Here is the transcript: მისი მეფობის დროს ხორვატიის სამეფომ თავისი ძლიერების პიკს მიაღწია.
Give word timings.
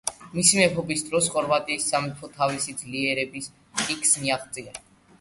მისი 0.35 0.55
მეფობის 0.59 1.05
დროს 1.09 1.27
ხორვატიის 1.35 1.87
სამეფომ 1.93 2.33
თავისი 2.41 2.77
ძლიერების 2.83 3.55
პიკს 3.85 4.19
მიაღწია. 4.27 4.79